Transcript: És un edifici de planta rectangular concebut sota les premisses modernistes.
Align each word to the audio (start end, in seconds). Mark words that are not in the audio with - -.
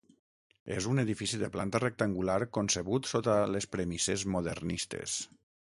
És 0.75 0.87
un 0.93 1.01
edifici 1.03 1.39
de 1.41 1.49
planta 1.57 1.81
rectangular 1.83 2.39
concebut 2.59 3.13
sota 3.13 3.39
les 3.57 3.69
premisses 3.77 4.25
modernistes. 4.37 5.19